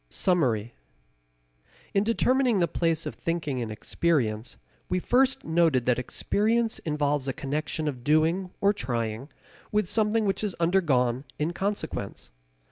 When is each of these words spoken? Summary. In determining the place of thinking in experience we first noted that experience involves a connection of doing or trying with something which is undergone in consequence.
Summary. 0.09 0.73
In 1.93 2.03
determining 2.03 2.59
the 2.59 2.67
place 2.67 3.05
of 3.05 3.13
thinking 3.13 3.59
in 3.59 3.69
experience 3.69 4.57
we 4.89 4.97
first 4.97 5.43
noted 5.45 5.85
that 5.85 5.99
experience 5.99 6.79
involves 6.79 7.27
a 7.27 7.33
connection 7.33 7.87
of 7.87 8.03
doing 8.03 8.49
or 8.61 8.73
trying 8.73 9.29
with 9.71 9.87
something 9.87 10.25
which 10.25 10.43
is 10.43 10.55
undergone 10.59 11.25
in 11.37 11.53
consequence. 11.53 12.31